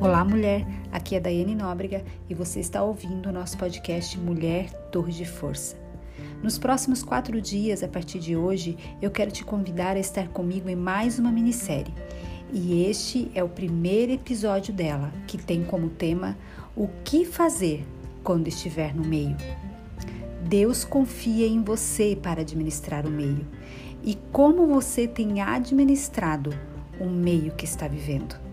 [0.00, 0.66] Olá, mulher.
[0.90, 5.76] Aqui é Daiane Nóbrega e você está ouvindo o nosso podcast Mulher Torre de Força.
[6.42, 10.70] Nos próximos quatro dias, a partir de hoje, eu quero te convidar a estar comigo
[10.70, 11.92] em mais uma minissérie.
[12.50, 16.34] E este é o primeiro episódio dela, que tem como tema
[16.74, 17.86] O que fazer
[18.24, 19.36] quando estiver no meio.
[20.48, 23.46] Deus confia em você para administrar o meio.
[24.02, 26.54] E como você tem administrado
[26.98, 28.48] o meio que está vivendo?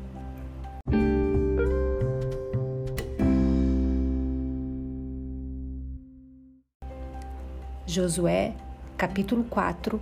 [7.90, 8.54] Josué,
[8.98, 10.02] capítulo 4,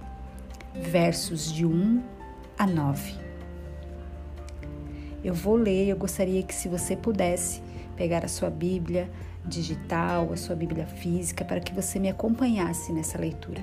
[0.74, 2.02] versos de 1
[2.58, 3.14] a 9.
[5.24, 7.62] Eu vou ler, eu gostaria que se você pudesse
[7.96, 9.08] pegar a sua Bíblia
[9.46, 13.62] digital, a sua Bíblia física, para que você me acompanhasse nessa leitura.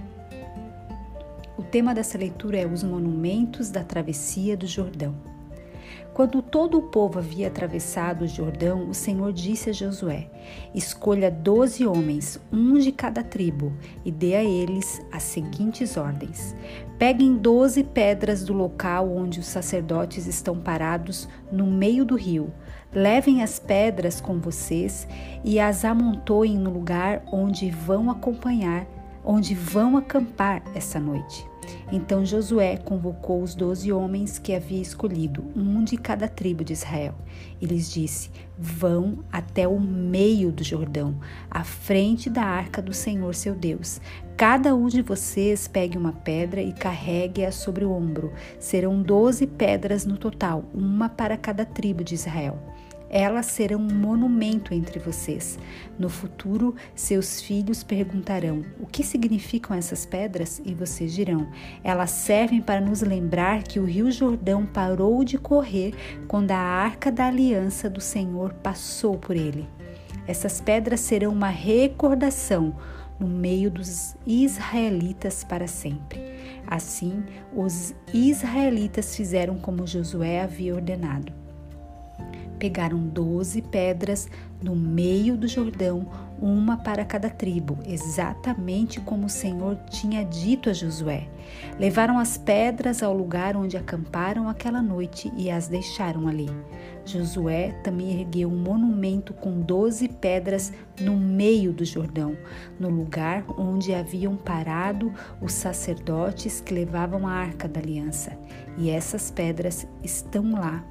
[1.59, 5.32] O tema dessa leitura é os monumentos da travessia do Jordão.
[6.15, 10.29] Quando todo o povo havia atravessado o Jordão, o Senhor disse a Josué:
[10.75, 13.73] Escolha doze homens, um de cada tribo,
[14.05, 16.55] e dê a eles as seguintes ordens:
[16.99, 22.53] Peguem doze pedras do local onde os sacerdotes estão parados no meio do rio.
[22.93, 25.09] Levem as pedras com vocês
[25.43, 28.87] e as amontoem no lugar onde vão acompanhar,
[29.25, 31.52] onde vão acampar essa noite.
[31.95, 37.15] Então Josué convocou os doze homens que havia escolhido, um de cada tribo de Israel,
[37.61, 41.21] e lhes disse: Vão até o meio do Jordão,
[41.51, 44.01] à frente da arca do Senhor seu Deus.
[44.39, 48.33] Cada um de vocês pegue uma pedra e carregue-a sobre o ombro.
[48.59, 52.59] Serão doze pedras no total, uma para cada tribo de Israel
[53.13, 55.59] elas serão um monumento entre vocês.
[55.99, 60.63] No futuro, seus filhos perguntarão: o que significam essas pedras?
[60.65, 61.47] E vocês dirão:
[61.85, 65.95] elas servem para nos lembrar que o Rio Jordão parou de correr
[66.27, 69.69] quando a arca da aliança do Senhor passou por ele.
[70.27, 72.75] Essas pedras serão uma recordação
[73.21, 76.21] no meio dos israelitas para sempre.
[76.67, 77.23] Assim,
[77.55, 81.42] os israelitas fizeram como Josué havia ordenado
[82.63, 84.29] pegaram doze pedras
[84.63, 86.07] no meio do Jordão,
[86.41, 91.27] uma para cada tribo, exatamente como o Senhor tinha dito a Josué.
[91.77, 96.49] Levaram as pedras ao lugar onde acamparam aquela noite e as deixaram ali.
[97.05, 102.37] Josué também ergueu um monumento com doze pedras no meio do Jordão,
[102.79, 108.39] no lugar onde haviam parado os sacerdotes que levavam a arca da aliança.
[108.79, 110.85] E essas pedras estão lá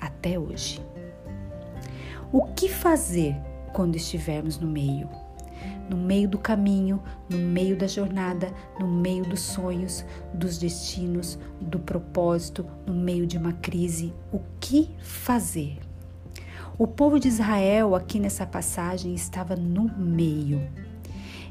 [0.00, 0.89] até hoje.
[2.32, 3.34] O que fazer
[3.72, 5.08] quando estivermos no meio?
[5.88, 11.80] No meio do caminho, no meio da jornada, no meio dos sonhos, dos destinos, do
[11.80, 15.80] propósito, no meio de uma crise, o que fazer?
[16.78, 20.60] O povo de Israel, aqui nessa passagem, estava no meio.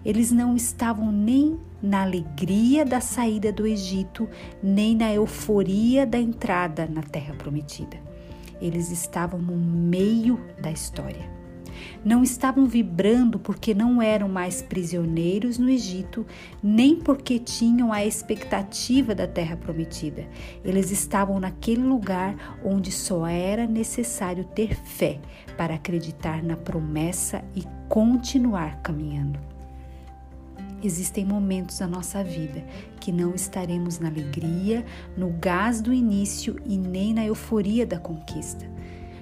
[0.06, 4.30] Eles não estavam nem na alegria da saída do Egito,
[4.64, 8.09] nem na euforia da entrada na terra prometida.
[8.62, 11.40] Eles estavam no meio da história.
[12.04, 16.26] Não estavam vibrando porque não eram mais prisioneiros no Egito,
[16.62, 20.28] nem porque tinham a expectativa da terra prometida.
[20.64, 25.20] Eles estavam naquele lugar onde só era necessário ter fé
[25.58, 29.59] para acreditar na promessa e continuar caminhando.
[30.82, 32.64] Existem momentos na nossa vida
[33.00, 34.86] que não estaremos na alegria,
[35.18, 38.66] no gás do início e nem na euforia da conquista.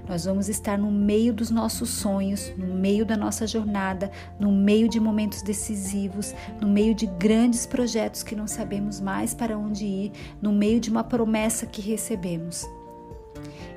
[0.08, 4.10] Nós vamos estar no meio dos nossos sonhos, no meio da nossa jornada,
[4.40, 9.58] no meio de momentos decisivos, no meio de grandes projetos que não sabemos mais para
[9.58, 12.66] onde ir, no meio de uma promessa que recebemos.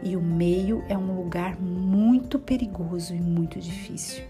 [0.02, 4.22] E o meio é um lugar muito perigoso e muito difícil.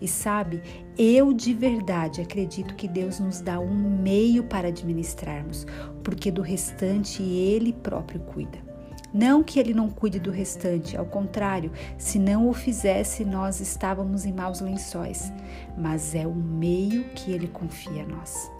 [0.00, 0.62] E sabe,
[0.98, 5.66] eu de verdade acredito que Deus nos dá um meio para administrarmos,
[6.02, 8.66] porque do restante Ele próprio cuida.
[9.14, 14.26] Não que ele não cuide do restante, ao contrário, se não o fizesse, nós estávamos
[14.26, 15.32] em maus lençóis,
[15.78, 18.55] mas é o meio que ele confia a nós.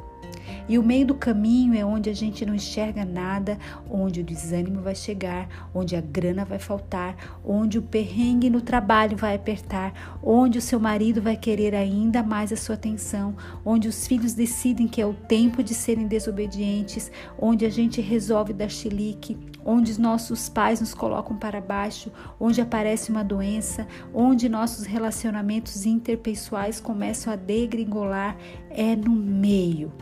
[0.68, 3.56] E o meio do caminho é onde a gente não enxerga nada,
[3.88, 7.14] onde o desânimo vai chegar, onde a grana vai faltar,
[7.44, 12.52] onde o perrengue no trabalho vai apertar, onde o seu marido vai querer ainda mais
[12.52, 17.64] a sua atenção, onde os filhos decidem que é o tempo de serem desobedientes, onde
[17.64, 23.10] a gente resolve dar chilique, onde os nossos pais nos colocam para baixo, onde aparece
[23.10, 28.36] uma doença, onde nossos relacionamentos interpessoais começam a degringolar,
[28.70, 29.92] é no meio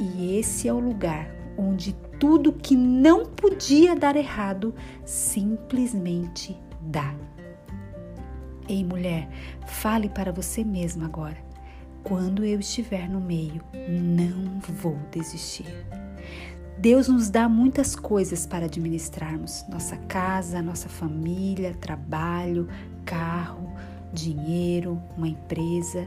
[0.00, 4.74] e esse é o lugar onde tudo que não podia dar errado
[5.04, 7.14] simplesmente dá.
[8.68, 9.28] Ei, mulher,
[9.66, 11.36] fale para você mesma agora.
[12.02, 15.66] Quando eu estiver no meio, não vou desistir.
[16.78, 22.68] Deus nos dá muitas coisas para administrarmos: nossa casa, nossa família, trabalho,
[23.04, 23.72] carro,
[24.12, 26.06] dinheiro, uma empresa,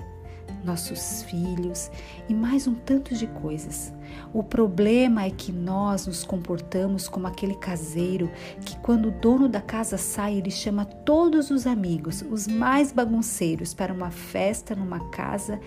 [0.63, 1.89] nossos filhos
[2.27, 3.93] e mais um tanto de coisas.
[4.33, 8.29] O problema é que nós nos comportamos como aquele caseiro
[8.65, 13.73] que, quando o dono da casa sai, ele chama todos os amigos, os mais bagunceiros,
[13.73, 15.59] para uma festa numa casa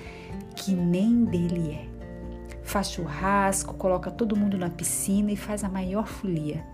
[0.55, 1.91] que nem dele é.
[2.63, 6.65] Faz churrasco, coloca todo mundo na piscina e faz a maior folia.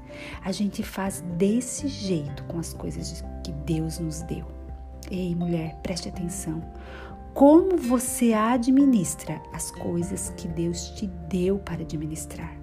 [0.44, 4.44] A gente faz desse jeito com as coisas que Deus nos deu.
[5.10, 6.62] Ei, mulher, preste atenção
[7.36, 12.56] como você administra as coisas que Deus te deu para administrar.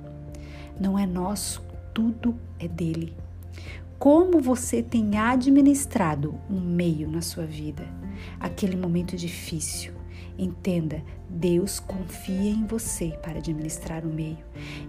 [0.81, 3.15] Não é nosso, tudo é dele.
[3.99, 7.87] Como você tem administrado um meio na sua vida,
[8.39, 9.93] aquele momento difícil.
[10.39, 14.39] Entenda, Deus confia em você para administrar o meio.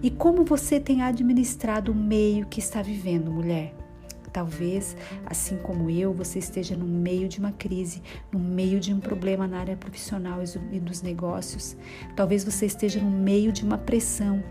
[0.01, 3.84] E como você tem administrado o meio que está vivendo, mulher?
[4.35, 8.01] Talvez, assim como eu, você esteja no meio de uma crise,
[8.33, 10.41] no meio de um problema na área profissional
[10.73, 11.77] e dos negócios.
[12.17, 14.43] Talvez você esteja no meio de uma pressão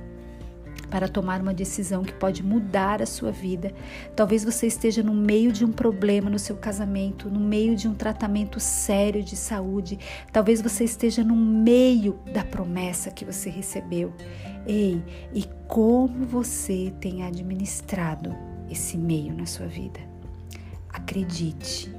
[0.89, 3.75] para tomar uma decisão que pode mudar a sua vida.
[4.17, 7.93] Talvez você esteja no meio de um problema no seu casamento, no meio de um
[7.93, 9.99] tratamento sério de saúde.
[10.33, 14.15] Talvez você esteja no meio da promessa que você recebeu.
[14.67, 15.05] Ei,
[15.35, 20.01] e como você tem administrado esse meio na sua vida.
[20.91, 21.91] Acredite,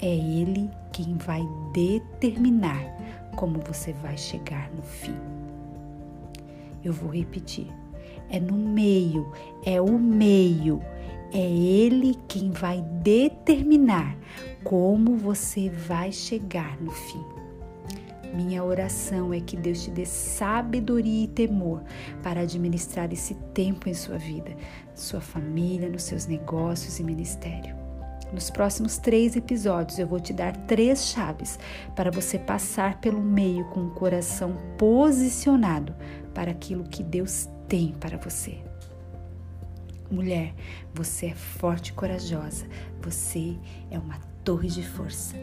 [0.00, 2.82] é Ele quem vai determinar
[3.36, 5.16] como você vai chegar no fim.
[6.84, 7.68] Eu vou repetir:
[8.28, 9.32] é no meio,
[9.64, 10.82] é o meio,
[11.32, 14.16] é Ele quem vai determinar
[14.64, 17.41] como você vai chegar no fim.
[18.32, 21.82] Minha oração é que Deus te dê sabedoria e temor
[22.22, 24.56] para administrar esse tempo em sua vida,
[24.94, 27.76] sua família, nos seus negócios e ministério.
[28.32, 31.58] Nos próximos três episódios, eu vou te dar três chaves
[31.94, 35.94] para você passar pelo meio com o coração posicionado
[36.32, 38.58] para aquilo que Deus tem para você.
[40.10, 40.54] Mulher,
[40.94, 42.66] você é forte e corajosa.
[43.02, 43.56] Você
[43.90, 45.36] é uma torre de força.